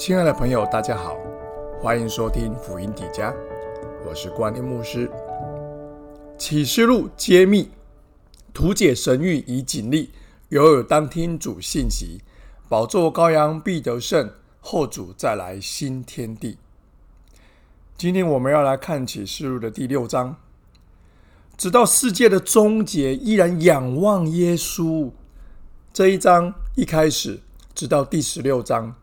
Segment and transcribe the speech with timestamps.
[0.00, 1.14] 亲爱的朋友，大家好，
[1.78, 3.34] 欢迎收听福音底家，
[4.08, 5.10] 我是关念牧师。
[6.38, 7.68] 启示录揭秘，
[8.54, 10.08] 图解神谕以警力，
[10.48, 12.22] 有当听主信息。
[12.66, 16.56] 宝座羔羊必得胜，后主再来新天地。
[17.98, 20.36] 今天我们要来看启示录的第六章，
[21.58, 25.10] 直到世界的终结，依然仰望耶稣。
[25.92, 27.40] 这一章一开始，
[27.74, 28.94] 直到第十六章。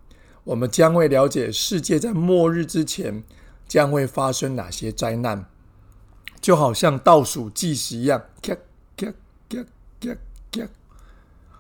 [0.47, 3.21] 我们将会了解世界在末日之前
[3.67, 5.45] 将会发生哪些灾难，
[6.39, 8.23] 就好像倒数计时一样。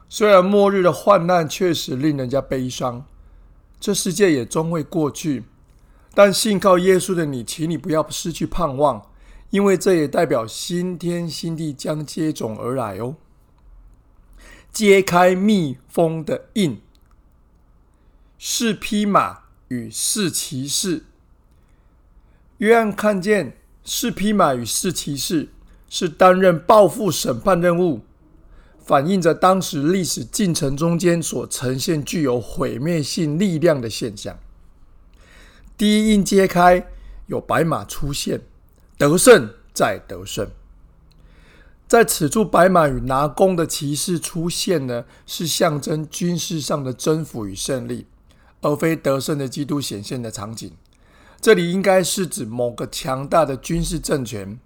[0.07, 3.05] 虽然末日的患难确实令人家悲伤，
[3.77, 5.43] 这世界也终会过去，
[6.13, 9.09] 但信靠耶稣的你，请你不要失去盼望，
[9.49, 13.17] 因为这也代表新天新地将接踵而来哦。
[14.71, 16.81] 揭开密封的印。
[18.39, 19.39] 四匹马
[19.69, 21.03] 与四骑士，
[22.59, 25.49] 约翰看见四匹马与四骑士
[25.89, 28.01] 是担任报复审判任务，
[28.77, 34.37] 反映着当时历史进程中间所呈现具有毁灭性力量的现象。
[35.75, 36.87] 第一印揭开，
[37.25, 38.41] 有白马出现，
[38.99, 40.47] 得胜再得胜。
[41.87, 48.05] 在此处，白马与拿弓的骑士出现呢，是象征军事上的征服与胜利。
[48.61, 50.71] 而非得胜的基督显现的场景，
[51.39, 54.59] 这里应该是指某个强大的军事政权，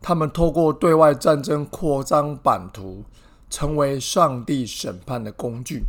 [0.00, 3.04] 他们透过对外战争扩张版图，
[3.50, 5.84] 成为上帝审判的工具。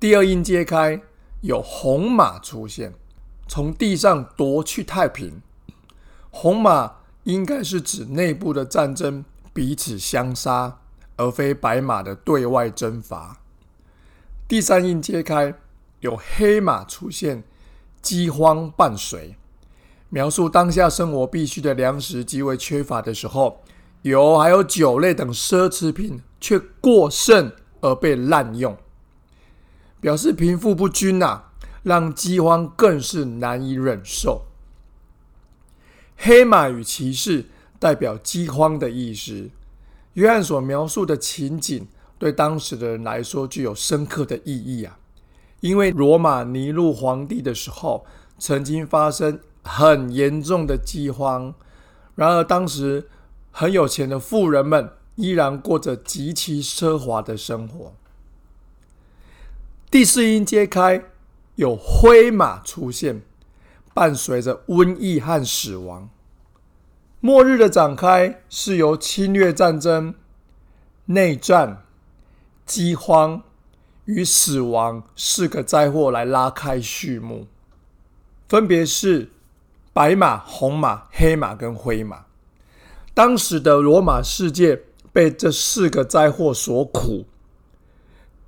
[0.00, 1.00] 第二印揭开，
[1.42, 2.94] 有红马出现，
[3.46, 5.42] 从地上夺去太平。
[6.30, 10.78] 红马应该是指内部的战争，彼此相杀，
[11.16, 13.41] 而非白马的对外征伐。
[14.52, 15.54] 第三印揭开，
[16.00, 17.42] 有黑马出现，
[18.02, 19.34] 饥荒伴随，
[20.10, 23.62] 描述当下生活必需的粮食极为缺乏的时候，
[24.02, 28.76] 油还有酒类等奢侈品却过剩而被滥用，
[30.02, 31.44] 表示贫富不均呐，
[31.82, 34.42] 让饥荒更是难以忍受。
[36.18, 37.46] 黑马与骑士
[37.78, 39.48] 代表饥荒的意思，
[40.12, 41.88] 约翰所描述的情景。
[42.22, 44.96] 对当时的人来说，具有深刻的意义啊！
[45.58, 48.06] 因为罗马尼禄皇帝的时候，
[48.38, 51.52] 曾经发生很严重的饥荒，
[52.14, 53.08] 然而当时
[53.50, 57.92] 很有钱的富人们依然过着极其奢华的生活。
[59.90, 61.02] 第四音揭开，
[61.56, 63.22] 有灰马出现，
[63.92, 66.08] 伴随着瘟疫和死亡。
[67.18, 70.14] 末日的展开是由侵略战争、
[71.06, 71.81] 内战。
[72.64, 73.42] 饥荒
[74.04, 77.46] 与死亡四个灾祸来拉开序幕，
[78.48, 79.30] 分别是
[79.92, 82.26] 白马、红马、黑马跟灰马。
[83.14, 87.26] 当时的罗马世界被这四个灾祸所苦。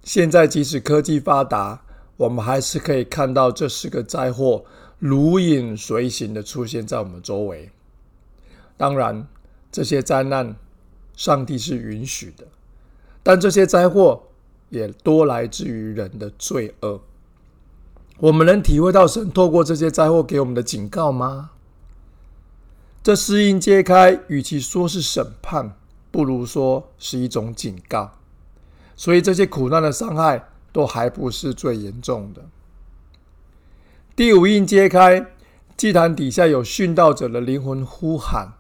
[0.03, 1.83] 现在即使科技发达，
[2.17, 4.65] 我们还是可以看到这四个灾祸
[4.99, 7.71] 如影随形的出现在我们周围。
[8.77, 9.27] 当然，
[9.71, 10.57] 这些灾难，
[11.15, 12.47] 上帝是允许的。
[13.25, 14.23] 但这些灾祸
[14.69, 17.01] 也多来自于人的罪恶。
[18.19, 21.51] 我们能体会到神透过这些灾祸给我们的警告吗？
[23.03, 25.75] 这四印揭开，与其说是审判，
[26.11, 28.13] 不如说是一种警告。
[28.95, 32.43] 所以这些苦难的伤害都还不是最严重的。
[34.15, 35.27] 第五印揭开，
[35.77, 38.53] 祭坛底下有殉道者的灵魂呼喊，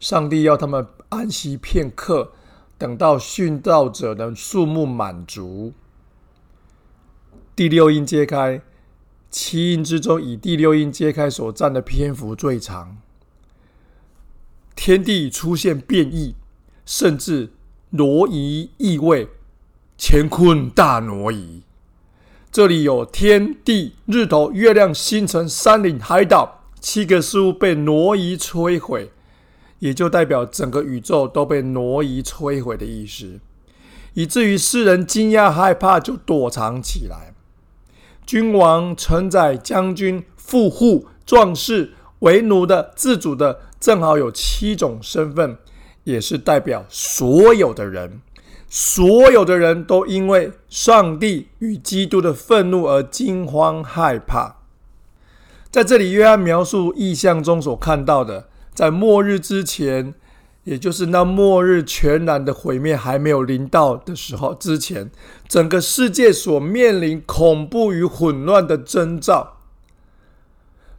[0.00, 2.32] 上帝要他们安息片刻。
[2.78, 5.72] 等到殉道者的数目满足，
[7.54, 8.60] 第六印揭开，
[9.30, 12.98] 七印之中以第六印揭开所占的篇幅最长。
[14.74, 16.34] 天地出现变异，
[16.84, 17.52] 甚至
[17.90, 19.28] 挪移异位，
[19.98, 21.62] 乾坤大挪移。
[22.52, 29.10] 这里有天地、日头、月亮、星辰、山岭、海岛，七个事物被挪移摧毁。
[29.78, 33.40] 也就代表整个宇宙都被挪移摧毁的意思，
[34.14, 37.34] 以至于世人惊讶害怕，就躲藏起来。
[38.24, 45.58] 君王、臣宰、将军、富户、壮士、为奴的、自主的，正好有七种身份，
[46.04, 48.20] 也是代表所有的人。
[48.68, 54.56] 所有的人都因为上帝与基督的愤怒而惊慌害怕。
[55.70, 58.48] 在这里，约翰描述意象中所看到的。
[58.76, 60.14] 在末日之前，
[60.64, 65.10] 也就是那末日全然的毁灭还没有临到的时候之前，
[65.48, 69.54] 整个世界所面临恐怖与混乱的征兆。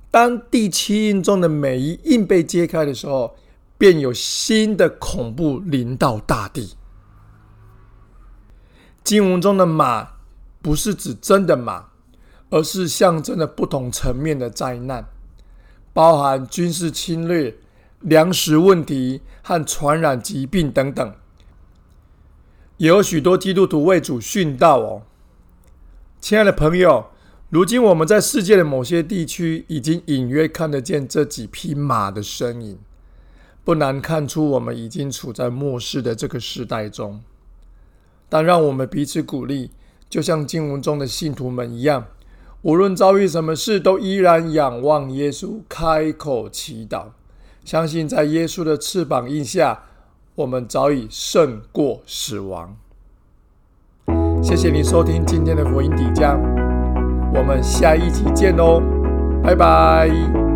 [0.10, 3.36] 当第七印中的每一印被揭开的时候，
[3.78, 6.76] 便有新的恐怖临到大地。
[9.04, 10.14] 经文中的马
[10.64, 11.86] 不是指真的马，
[12.50, 15.06] 而是象征了不同层面的灾难，
[15.94, 17.56] 包含军事侵略、
[18.02, 21.16] 粮食问题和传染疾病等等。
[22.78, 25.02] 也有许多基督徒为主殉道哦，
[26.20, 27.08] 亲爱的朋友。
[27.50, 32.78] 如今我们在世界的某些地区已经隐约看得见这几匹马的身影，
[33.64, 37.22] 不难看出我们已经处在末世的这个时代中。
[38.28, 39.72] 但让我们彼此鼓励，
[40.10, 42.08] 就像经文中的信徒们一样，
[42.64, 47.12] 无论遭遇什么事，都依然仰望耶稣，开口祈祷，
[47.68, 49.78] 相信在耶稣的翅膀印下，
[50.36, 52.74] 我们早已胜过死亡。
[54.42, 56.40] 谢谢你收听今天的福音底江。
[57.34, 58.82] 我们下一集见哦，
[59.44, 60.47] 拜拜。